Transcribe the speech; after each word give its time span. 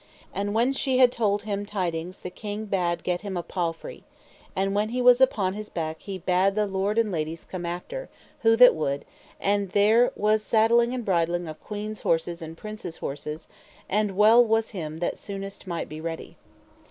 And 0.33 0.55
when 0.55 0.73
she 0.73 0.97
had 0.97 1.11
told 1.11 1.43
him 1.43 1.63
tidings 1.63 2.21
the 2.21 2.31
king 2.31 2.65
bade 2.65 3.03
get 3.03 3.21
him 3.21 3.37
a 3.37 3.43
palfrey. 3.43 4.03
And 4.55 4.73
when 4.73 4.89
he 4.89 4.99
was 4.99 5.21
upon 5.21 5.53
his 5.53 5.69
back 5.69 6.01
he 6.01 6.17
bade 6.17 6.55
the 6.55 6.65
lords 6.65 6.99
and 6.99 7.11
ladies 7.11 7.45
come 7.45 7.67
after, 7.67 8.09
who 8.39 8.55
that 8.55 8.73
would; 8.73 9.05
and 9.39 9.69
there 9.73 10.11
was 10.15 10.41
saddling 10.43 10.95
and 10.95 11.05
bridling 11.05 11.47
of 11.47 11.63
queens' 11.63 12.01
horses 12.01 12.41
and 12.41 12.57
princes' 12.57 12.97
horses, 12.97 13.47
and 13.87 14.17
well 14.17 14.43
was 14.43 14.71
him 14.71 14.97
that 15.01 15.19
soonest 15.19 15.67
might 15.67 15.87
be 15.87 16.01
ready. 16.01 16.35